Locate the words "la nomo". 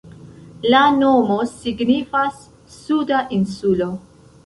0.73-1.37